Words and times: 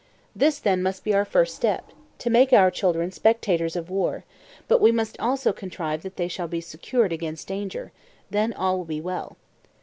This 0.35 0.57
then 0.57 0.81
must 0.81 1.03
be 1.03 1.13
our 1.13 1.25
first 1.25 1.53
step,—to 1.55 2.29
make 2.31 2.51
our 2.53 2.71
children 2.71 3.11
spectators 3.11 3.75
of 3.75 3.91
war; 3.91 4.23
but 4.67 4.81
we 4.81 4.91
must 4.91 5.15
also 5.19 5.53
contrive 5.53 6.01
that 6.01 6.15
they 6.15 6.27
shall 6.27 6.47
be 6.47 6.59
secured 6.59 7.13
against 7.13 7.47
danger; 7.49 7.91
then 8.31 8.51
all 8.51 8.79
will 8.79 8.85
be 8.85 8.99
well. 8.99 9.37